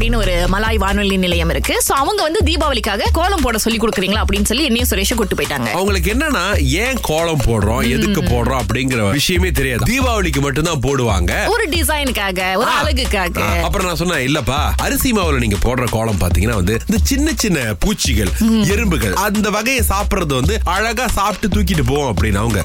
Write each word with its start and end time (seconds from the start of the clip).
அப்படின்னு 0.00 0.20
ஒரு 0.24 0.34
மலாய் 0.52 0.78
வானொலி 0.82 1.16
நிலையம் 1.22 1.50
இருக்கு. 1.52 1.74
சோ 1.86 1.92
அவங்க 2.02 2.20
வந்து 2.26 2.40
தீபாவளிக்காக 2.46 3.08
கோலம் 3.16 3.42
போட 3.44 3.56
சொல்லி 3.64 3.78
கொடுக்குறீங்களா 3.80 4.20
அப்படின்னு 4.22 4.48
சொல்லி 4.50 4.64
என்னையும் 4.68 4.88
சுரேஷும் 4.90 5.18
கூட்டு 5.20 5.36
போயிட்டாங்க. 5.38 5.68
அவங்களுக்கு 5.76 6.08
என்னன்னா 6.12 6.44
ஏன் 6.82 6.98
கோலம் 7.08 7.42
போடுறோம் 7.46 7.82
எதுக்கு 7.94 8.20
போடுறோம் 8.22 8.60
அப்படிங்கிற 8.62 9.00
விஷயமே 9.16 9.50
தெரியாது. 9.58 9.88
தீபாவளிக்கு 9.90 10.42
மட்டும்தான் 10.46 10.80
போடுவாங்க. 10.86 11.32
ஒரு 11.54 11.64
டிசைனுக்காக 11.74 12.46
ஒரு 12.60 12.70
அழகுக்காக. 12.76 13.44
அப்புறம் 13.66 13.86
நான் 13.88 14.00
சொன்னேன் 14.02 14.24
இல்லப்பா 14.28 14.60
அரிசி 14.86 15.12
மாவுல 15.18 15.42
நீங்க 15.44 15.58
போடுற 15.66 15.88
கோலம் 15.96 16.22
பாத்தீங்கன்னா 16.22 16.56
வந்து 16.60 16.76
இந்த 16.86 17.00
சின்ன 17.10 17.34
சின்ன 17.44 17.58
பூச்சிகள் 17.84 18.32
எறும்புகள் 18.76 19.18
அந்த 19.26 19.50
வகையை 19.58 19.84
சாப்பிடுறது 19.92 20.34
வந்து 20.40 20.56
அழகா 20.76 21.08
சாப்பிட்டு 21.18 21.52
தூக்கிட்டு 21.56 21.86
போவோம் 21.92 22.10
அப்படின்னு 22.14 22.42
அவங்க. 22.44 22.60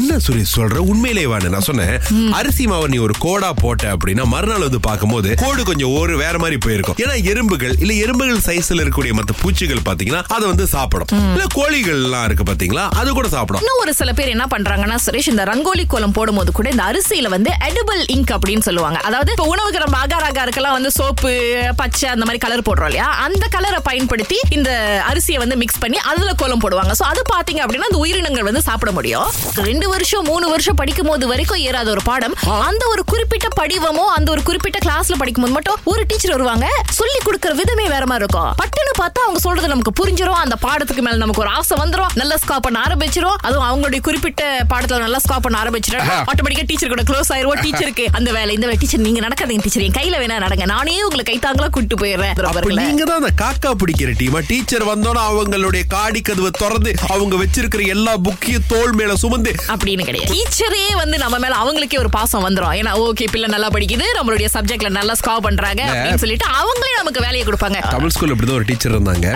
என்ன 0.00 0.20
சுரேஷ் 0.26 0.54
சொல்ற? 0.58 0.78
உண்மையிலே 0.92 1.26
வான்னு 1.32 1.54
நான் 1.56 1.68
சொன்னேன் 1.70 1.96
அரிசி 2.40 2.66
மாவை 2.74 2.86
நீ 2.94 3.00
ஒரு 3.08 3.16
கோடா 3.26 3.52
போட்ட 3.64 3.96
அப்படின்னா 3.96 4.26
மறுநாள் 4.36 4.66
வந்து 4.68 4.82
பார்க்கும்போது 4.90 5.32
கோடு 5.46 5.64
கொஞ்சம் 5.72 5.96
ஒரு 6.02 6.14
வேற 6.24 6.34
மாதிரி 6.44 6.60
போயிருக்கும் 6.74 7.00
ஏன்னா 7.04 7.16
எறும்புகள் 7.30 7.74
இல்ல 7.82 7.92
எறும்புகள் 8.04 8.40
சைஸ்ல 8.46 8.80
இருக்கக்கூடிய 8.82 9.14
மத்த 9.18 9.34
பூச்சிகள் 9.42 9.82
பாத்தீங்கன்னா 9.88 10.22
அதை 10.36 10.44
வந்து 10.52 10.66
சாப்பிடும். 10.74 11.10
இல்ல 11.34 11.44
கோழிகள் 11.58 12.00
எல்லாம் 12.06 12.24
இருக்கு 12.28 12.44
பாத்தீங்களா 12.50 12.84
அது 13.00 13.08
கூட 13.18 13.28
சாப்பிடும். 13.36 13.62
இன்னும் 13.62 13.80
ஒரு 13.84 13.92
சில 14.00 14.10
பேர் 14.18 14.32
என்ன 14.34 14.46
பண்றாங்கன்னா 14.54 14.96
சுரேஷ் 15.06 15.30
இந்த 15.32 15.44
ரங்கோலி 15.50 15.84
கோலம் 15.94 16.14
போடும்போது 16.18 16.52
கூட 16.58 16.68
இந்த 16.74 16.84
அரிசியில 16.90 17.28
வந்து 17.36 17.50
எடிபிள் 17.68 18.00
இங்க் 18.14 18.32
அப்படின்னு 18.36 18.66
சொல்லுவாங்க. 18.68 18.98
அதாவது 19.08 19.32
இப்ப 19.34 19.46
உணவுக்கு 19.54 19.82
நம்ம 19.84 19.98
அகாருக்கெல்லாம் 20.04 20.76
வந்து 20.78 20.90
சோப்பு 20.98 21.32
பச்சை 21.80 22.08
அந்த 22.14 22.24
மாதிரி 22.26 22.42
கலர் 22.44 22.66
போடுறோம் 22.68 22.90
இல்லையா? 22.90 23.08
அந்த 23.26 23.44
கலரை 23.56 23.80
பயன்படுத்தி 23.88 24.38
இந்த 24.56 24.70
அரிசியை 25.10 25.38
வந்து 25.44 25.56
மிக்ஸ் 25.62 25.80
பண்ணி 25.84 25.98
அதுல 26.12 26.32
கோலம் 26.42 26.62
போடுவாங்க. 26.64 26.92
சோ 27.00 27.06
அது 27.12 27.22
பாத்தீங்க 27.34 27.60
அப்படின்னா 27.64 27.88
அந்த 27.90 28.00
உயிரினங்கள் 28.04 28.48
வந்து 28.48 28.62
சாப்பிட 28.68 28.90
முடியும். 28.98 29.28
ரெண்டு 29.68 29.86
வருஷம் 29.94 30.26
மூணு 30.30 30.46
வருஷம் 30.54 30.78
படிக்கும் 30.82 31.10
போது 31.10 31.24
வரைக்கும் 31.32 31.62
ஏறாத 31.68 31.90
ஒரு 31.94 32.02
பாடம். 32.10 32.36
அந்த 32.68 32.82
ஒரு 32.92 33.04
குறிப்பிட்ட 33.12 33.48
படிவமோ 33.60 34.04
அந்த 34.16 34.28
ஒரு 34.34 34.42
குறிப்பிட்ட 34.48 34.78
கிளாஸ்ல 34.86 35.16
படிக்கும் 35.22 35.44
போது 35.44 35.56
மட்டும் 35.58 35.80
ஒரு 35.92 36.02
டீச்சர் 36.10 36.34
வருவாங்க. 36.36 36.63
சொல்லி 36.88 37.18
கொடுக்கற 37.24 37.52
விதமே 37.54 37.88
வேற 37.88 38.06
மாதிரி 38.06 38.14
இருக்கும். 38.14 38.54
பட்டுன்னு 38.62 38.92
பார்த்தா 39.00 39.20
அவங்க 39.22 39.40
சொல்றது 39.40 39.68
நமக்கு 39.68 39.92
புரிஞ்சிரும். 40.02 40.42
அந்த 40.44 40.56
பாடத்துக்கு 40.62 41.00
மேல 41.00 41.16
நமக்கு 41.16 41.40
ஒரு 41.40 41.50
ஆசை 41.50 41.78
வந்துரும். 41.78 42.06
நல்லா 42.14 42.36
ஸ்காப் 42.46 42.60
பண்ண 42.60 42.82
ஆரம்பிச்சிரும். 42.86 43.36
அதுவும் 43.40 43.68
அவங்களுடைய 43.70 44.00
குறிப்பிட்ட 44.00 44.66
பாடத்துல 44.74 44.98
நல்லா 44.98 45.18
ஸ்காப் 45.28 45.40
பண்ண 45.40 45.62
ஆரம்பிச்சிடும் 45.62 46.08
ஆட்டோமேட்டிக்கா 46.26 46.62
டீச்சர் 46.66 46.88
கூட 46.88 47.02
க்ளோஸ் 47.02 47.32
ஆயிருவோம். 47.32 47.62
டீச்சருக்கு 47.64 48.04
அந்த 48.12 48.32
வேலை 48.32 48.54
இந்த 48.54 48.66
வேலை 48.66 48.76
டீச்சர் 48.78 49.00
நீங்க 49.00 49.20
நடக்காதீங்க 49.20 49.62
டீச்சர் 49.62 49.82
என் 49.82 49.96
கையில 49.98 50.16
வேணா 50.16 50.42
நடங்க. 50.44 50.64
நானே 50.64 51.02
உங்களை 51.02 51.24
கைத்தாங்களா 51.30 51.68
கூட்டு 51.68 51.96
போயிடுறேன். 51.96 52.62
நீங்க 52.66 53.04
தான் 53.04 53.22
அந்த 53.22 53.32
காக்கா 53.44 53.72
பிடிக்கிற 53.72 54.12
டீமா 54.18 54.42
டீச்சர் 54.46 54.86
வந்தோன்னா 54.86 55.22
அவங்களுடைய 55.30 55.82
காடி 55.94 56.20
கதவை 56.20 56.50
திறந்து 56.50 56.94
அவங்க 57.08 57.36
வச்சிருக்கிற 57.36 57.86
எல்லா 57.86 58.16
புக்கையும் 58.16 58.66
தோல் 58.68 58.92
மேல 58.92 59.16
சுமந்து. 59.16 59.54
அப்படின்னு 59.68 60.04
கிடையாது. 60.04 60.34
டீச்சரே 60.34 60.94
வந்து 60.94 61.18
நம்ம 61.18 61.38
மேல 61.38 61.54
அவங்களுக்கே 61.54 61.98
ஒரு 61.98 62.08
பாசம் 62.08 62.48
வந்துரும். 62.48 62.74
ஏன்னா 62.80 62.92
ஓகே 63.06 63.26
பிள்ளை 63.30 63.48
நல்லா 63.48 63.68
படிக்குது. 63.68 64.04
நம்மளுடைய 64.20 64.46
சப்ஜெக்ட்ல 64.54 64.88
நல்லா 64.88 65.14
ஸ்காப் 65.24 65.44
பண்றாங்க. 65.48 65.82
அப்படின்னு 65.82 66.14
சொல்லிட்டு 66.14 66.46
அவங்களே 66.60 66.94
நமக்கு 66.96 67.20
வேலையை 67.20 67.44
கொடுப்பாங்க. 67.46 67.78
தமிழ் 67.90 68.10
ஸ்கூல்ல 68.14 68.34
இப்படிதான் 68.34 68.58
ஒரு 68.60 68.64
டீச்சர் 68.64 68.94
இருந்தாங்க. 68.96 69.26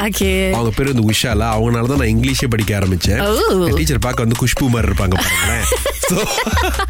அவங்க 0.52 0.70
பேர் 0.77 0.92
வந்து 0.92 1.06
உஷாலா. 1.11 1.48
அவங்கனால 1.56 1.91
தான் 1.92 2.02
நான் 2.02 2.12
இங்கிலீஷே 2.14 2.48
படிக்க 2.50 2.78
ஆரம்பிச்சேன். 2.78 3.75
டீச்சர் 3.77 4.05
பார்க்க 4.06 4.27
வந்து 4.27 4.41
குஷ்பு 4.42 4.69
மாதிரி 4.69 4.92
இருப்பாங்க 4.92 5.16
பாருங்களேன். 5.22 5.64
So, 6.08 6.22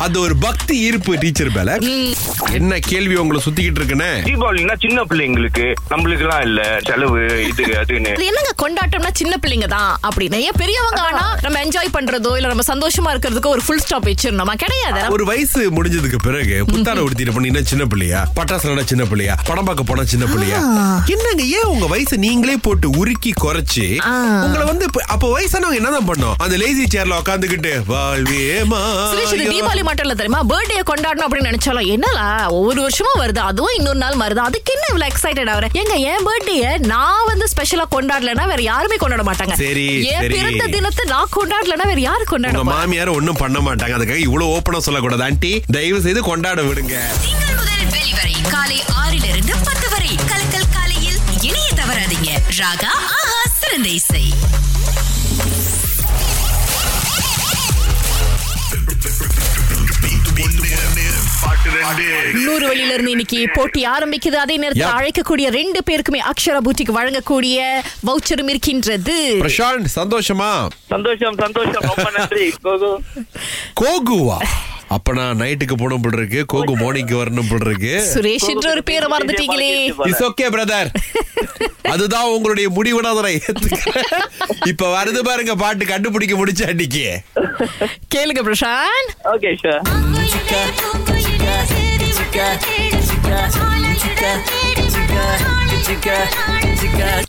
அது 0.04 0.20
ஒரு 0.20 0.36
பக்தி 0.36 0.74
ஈர்ப்பு 0.80 1.12
டீச்சர் 1.18 1.50
மேல. 1.54 1.70
என்ன 2.58 2.78
கேள்வி 2.78 3.14
உங்களை 3.14 3.42
சுத்திக்கிட்டு 3.44 3.78
இருக்குன்னு? 3.80 4.10
தீபாவளினா 4.24 4.74
சின்ன 4.80 5.02
பிள்ளைங்களுக்கு 5.02 5.64
நம்மளுக்கு 5.90 6.24
எல்லாம் 6.26 6.42
இல்ல. 6.42 6.60
செலவு 6.86 7.22
இது 7.48 7.64
அதுன்னு. 7.80 8.12
அது 8.12 8.26
என்னங்க 8.30 8.52
கொண்டாட்டம்னா 8.62 9.10
சின்ன 9.12 9.34
பிள்ளைங்க 9.46 9.68
தான் 9.68 9.98
அப்படின்னு. 10.08 10.38
ஏன் 10.48 10.58
பெரியவங்க 10.58 11.00
ஆனா 11.00 11.24
நம்ம 11.42 11.64
என்ஜாய் 11.64 11.94
பண்றதோ 11.96 12.32
இல்ல 12.36 12.52
நம்ம 12.52 12.66
சந்தோஷமா 12.72 13.10
இருக்கிறதுக்கோ 13.14 13.52
ஒரு 13.56 13.62
ஃபுல் 13.66 13.82
ஸ்டாப் 13.86 14.08
வச்சிருந்தோமா 14.08 14.54
கிடையாது. 14.64 15.02
ஒரு 15.12 15.24
வயசு 15.24 15.60
முடிஞ்சதுக்கு 15.78 16.20
பிறகு 16.22 16.64
புத்தாட 16.64 17.00
உடுத்திட்டு 17.00 17.34
பண்ணினா 17.38 17.62
சின்ன 17.62 17.84
பிள்ளையா? 17.84 18.20
பட்டாசு 18.36 18.84
சின்ன 18.84 19.04
பிள்ளையா? 19.04 19.36
படம் 19.44 19.64
பார்க்க 19.64 19.88
போனா 19.90 20.04
சின்ன 20.10 20.24
பிள்ளையா? 20.30 20.58
என்னங்க 21.14 21.44
ஏன் 21.56 21.68
உங்க 21.72 21.86
வயசு 21.92 22.14
நீங்களே 22.24 22.56
போட்டு 22.66 22.86
உருக்கி 23.00 23.32
குறைச்சு 23.42 23.86
உங்களை 24.44 24.64
வந்து 24.70 24.84
அப்ப 25.14 25.24
வயசானவங்க 25.34 25.78
என்னதான் 25.80 26.08
பண்ணோம்? 26.10 26.36
அந்த 26.44 26.56
லேசி 26.62 26.84
சேர்ல 26.94 27.18
உட்காந்துக்கிட்டு 27.22 27.72
வாழ்வே 27.92 28.42
தீபாவளி 29.52 29.82
மட்டும் 29.88 30.06
இல்ல 30.06 30.16
தெரியுமா? 30.20 30.40
பர்த்டே 30.52 30.80
கொண்டாடணும் 30.90 31.26
அப்படின்னு 31.26 31.50
நினைச்சாலும் 31.50 31.90
என்னலா 31.94 32.26
ஒவ்வொரு 32.58 32.80
வருஷமும் 32.86 33.20
வருது? 33.22 33.42
அதுவும் 33.50 33.76
இன்னொரு 33.78 34.00
நாள் 34.04 34.20
வருது? 34.24 34.42
அதுக்கு 34.48 34.72
என்ன 34.76 34.86
இவ்வளவு 34.92 35.10
எக்ஸைட்டட் 35.12 35.52
ஆகுற? 35.54 35.68
எங்க 35.82 35.94
என் 36.12 36.26
பர்த்டே 36.28 36.56
நான் 36.92 37.28
வந்து 37.30 37.48
ஸ்பெஷலா 37.54 37.86
கொண்டாடலன்னா 37.96 38.46
வேற 38.52 38.62
யாருமே 38.70 38.98
கொண்டாட 39.04 39.24
மாட்டாங்க. 39.30 39.56
சரி, 39.64 39.86
என். 40.14 40.28
பிறந்த 40.36 40.66
தினத்தை 40.76 41.06
நான் 41.14 41.34
கொண்டாடலன்னா 41.38 41.88
வேற 41.92 42.00
யாரு 42.08 42.22
உங்க 42.22 42.32
கொண்டாடுவா 42.34 42.66
மாமியார் 42.72 43.16
ஒண்ணும் 43.18 43.40
பண்ண 43.42 43.58
மாட்டாங்க. 43.68 43.96
அதுக்காக 43.98 44.22
இவ்வளவு 44.28 44.52
ஓப்பனா 44.56 44.80
சொல்லக்கூடாது 44.88 45.24
ஆண்டி. 45.28 45.52
தயவு 45.76 46.00
செய்து 46.06 46.22
கொண்டாட 46.30 46.60
விடுங்க. 46.68 46.94
திங்கள் 47.24 47.56
முதல் 47.60 47.86
வெளிவரை 47.94 48.34
காலை 48.54 48.78
ஆறிலிருந்து 49.02 49.54
பத்து 49.68 49.86
வரை 49.98 50.14
கலக்கல் 50.14 50.68
காலையில் 50.72 51.18
இணைய 51.40 51.68
தவறாதீங்க. 51.74 52.30
ராகா 52.58 52.90
ஆஹா 53.14 53.42
சிறந்த 53.60 53.88
இசை. 53.88 54.24
நூறு 62.32 62.66
வழியில 62.66 62.92
இருந்து 62.92 63.10
இன்னைக்கு 63.10 63.50
போட்டி 63.54 63.82
ஆரம்பிக்குது. 63.82 64.38
அதே 64.44 64.56
நேரத்தில். 64.56 64.86
அழைக்கக்கூடிய 64.86 65.48
ரெண்டு 65.48 65.80
பேருக்குமே 65.90 66.20
அக்ஷரா 66.30 66.58
பூட்டிக்கு 66.58 67.00
வழங்கக்கூடிய 67.00 67.80
வவுச்சரும் 68.06 68.48
இருக்கின்றது. 68.48 69.34
பிரசாந்த் 69.38 69.92
சந்தோஷமா? 69.96 70.52
சந்தோஷம் 70.88 71.36
சந்தோஷம். 71.38 71.84
ரொம்ப 71.90 72.10
நன்றி 72.16 72.52
கோகு. 72.64 72.92
கோகுவா? 73.80 74.36
அப்ப 74.88 75.12
நான் 75.12 75.40
நைட்டுக்கு 75.40 75.74
போகணும் 75.74 76.02
போல் 76.02 76.16
இருக்கு 76.16 76.40
கோகு 76.46 76.74
மார்னிங்க்கு 76.78 77.16
வரணும் 77.18 77.48
போல் 77.48 77.66
இருக்கு 77.66 77.92
சுரேஷ் 78.08 78.46
என்ற 78.52 78.66
ஒரு 78.70 78.82
பேரை 78.84 79.08
மறந்துட்டீங்களே 79.12 79.70
இட்ஸ் 80.02 80.24
ஓகே 80.28 80.46
பிரதர் 80.54 80.90
அதுதான் 81.92 82.30
உங்களுடைய 82.32 82.68
முடிவுனா 82.70 83.10
அதை. 83.14 83.34
இப்ப 84.66 84.88
வருது 84.94 85.20
பாருங்க 85.22 85.54
பாட்டு 85.56 85.84
கண்டுபிடிக்க 85.86 86.36
முடிச்ச 86.36 86.62
அன்னைக்கு 86.68 87.04
கேளுங்க 88.08 88.42
பிரசாந்த் 88.48 89.12
ஓகே 89.34 89.52
சார் 89.62 89.82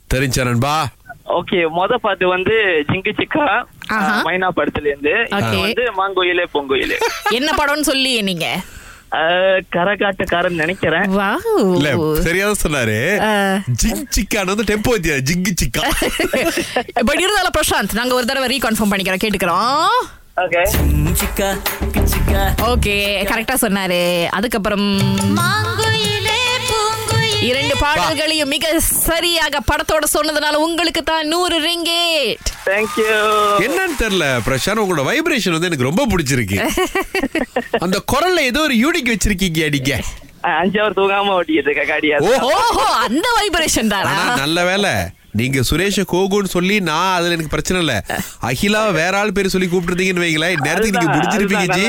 தெரிஞ்ச 0.10 0.44
நண்பா 0.44 0.76
ஓகே 1.30 1.60
மொத 1.78 1.96
பாட்டு 1.96 2.28
வந்து 2.28 2.56
ஜிங்கு 2.88 3.12
சிக்கா. 3.20 3.46
மைனா 4.28 4.48
படத்துல 4.56 4.86
இருந்து. 4.92 5.14
வந்து 5.30 5.86
மாங்கோயிலே 6.00 6.46
பொங்கோயிலே. 6.54 6.98
என்ன 7.30 7.56
படம்னு 7.58 7.88
சொல்லி 7.92 8.22
நீங்க? 8.22 8.48
கரகாட்டக்காரன் 9.76 10.60
நினைக்கிறேன். 10.62 11.04
இல்ல 11.04 11.94
வாவ் 11.94 12.20
சரியாதான் 12.26 12.62
சொன்னாரு. 12.66 12.98
ஜிங் 13.82 14.04
சிக்கான் 14.16 14.50
வந்து 14.52 14.68
டெம்போ 14.70 14.94
ஜிங்கு 15.30 15.52
சிக்கா. 15.62 15.82
பட் 17.08 17.22
இருந்தாலும் 17.24 17.56
பிரசாந்த் 17.58 17.94
நாங்க 17.94 18.16
ஒரு 18.16 18.26
தடவை 18.26 18.48
ரீகன்ஃபார்ம் 18.52 18.92
பண்ணிக்கிறோம். 18.92 19.22
கேட்டுக்கிறோம். 19.24 19.88
ஓகே 20.36 20.62
ஓகே 22.74 22.98
கரெக்டா 23.32 23.56
சொன்னாரு. 23.62 24.02
அதுக்கப்புறம் 24.38 24.86
இரண்டு 26.04 26.29
பாடல்களையும் 27.82 28.50
மிக 28.50 28.66
சரியாக 29.06 29.62
படத்தோட 29.70 30.06
சொன்னதுனால 30.14 30.56
உங்களுக்கு 30.60 31.04
தான் 31.04 31.28
நூறு 31.28 31.58
ரிங்கேட். 31.66 32.48
தேங்க்யூ 32.66 33.12
என்னன்னு 33.66 33.98
தெரியல 34.02 34.26
பிரசாந்த். 34.48 34.82
உங்களோட 34.84 35.04
வைப்ரேஷன் 35.10 35.56
வந்து 35.56 35.70
எனக்கு 35.70 35.90
ரொம்ப 35.90 36.06
பிடிச்சிருக்கு. 36.06 36.58
அந்த 37.86 37.98
குரல்ல 38.12 38.42
ஏதோ 38.50 38.62
ஒரு 38.62 38.76
யூனிக் 38.78 39.14
வச்சிருக்கீங்க 39.14 39.62
அடிக்க. 39.66 39.92
அஞ்சு 40.54 40.78
அவர் 40.82 40.98
தூங்காம 40.98 41.34
ஓட்டிக்கிட்டு 41.34 41.70
இருக்க 41.70 41.86
காடியா 41.88 42.18
ஓஹோ! 42.28 42.52
அந்த 43.06 43.28
வைப்ரேஷன் 43.38 43.94
தானா? 43.94 44.14
நல்ல 44.38 44.60
வேலை 44.66 44.92
நீங்க 45.32 45.60
சுரேஷ 45.70 46.04
கோகுன்னு 46.12 46.44
சொல்லி 46.44 46.80
நான் 46.80 47.16
அதுல 47.16 47.30
எனக்கு 47.30 47.50
பிரச்சனை 47.50 47.82
இல்ல. 47.86 48.06
அகிலா 48.42 48.92
வேற 48.92 49.18
ஆள் 49.18 49.32
பேர் 49.32 49.48
சொல்லி 49.48 49.68
கூப்பிட்டுருந்தீங்கன்னு 49.68 50.24
வைங்களேன் 50.26 50.62
நேரத்துக்கு 50.62 51.00
நீங்க 51.00 51.14
முடிச்சிருப்பீங்க 51.14 51.74
ஜி. 51.76 51.86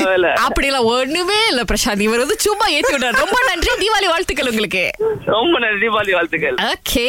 அப்படிலாம் 0.47 0.83
ஒண்ணுமே 0.83 1.47
இல்ல 1.47 1.63
பிரசாந்த். 1.63 1.99
இவர் 1.99 2.17
வந்து 2.17 2.35
சும்மா 2.39 2.67
ஏத்தி 2.67 2.93
விடுறாரு 2.93 3.19
ரொம்ப 3.23 3.37
நன்றி. 3.47 3.71
தீபாவளி 3.79 4.07
வாழ்த்துக்கள் 4.07 4.49
உங்களுக்கு. 4.49 4.89
ரொம்ப 5.25 5.59
நன்றி. 5.59 5.87
தீபாவளி 5.87 6.11
வாழ்த்துக்கள். 6.11 6.53
ஓகே. 6.53 7.07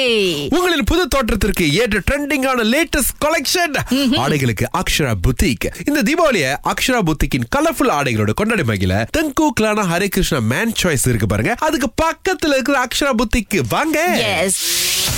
உங்களின் 0.55 0.85
புது 0.85 1.09
தோற்றத்திற்கு 1.09 1.75
ஏற்ற 1.75 2.01
ட்ரெண்டிங்கான 2.11 2.65
லேட்டஸ்ட் 2.75 3.15
கலெக்ஷன் 3.25 3.77
ஆடைகளுக்கு 3.91 4.67
அக்ஷரா 4.79 5.15
புத்திக். 5.27 5.67
இந்த 5.87 6.03
தீபாவளிய 6.03 6.57
அக்ஷரா 6.73 7.01
புத்திக்கின் 7.09 7.49
கலர்ஃபுல் 7.57 7.93
ஆடைகளோட 7.99 8.35
கொண்டாடி 8.35 8.63
மகிழ 8.63 9.05
தென்கு 9.11 9.53
கிளானா 9.61 9.85
ஹரே 9.93 10.07
கிருஷ்ணா 10.07 10.39
மேன் 10.39 10.73
சாய்ஸ் 10.83 11.09
இருக்கு 11.09 11.27
பாருங்க. 11.27 11.55
அதுக்கு 11.59 11.89
பக்கத்துல 12.03 12.53
இருக்கிற 12.53 12.87
அக்ஷரா 12.87 13.11
புத்திக்கு 13.23 13.61
வாங்க. 13.69 14.05
எஸ் 14.41 15.12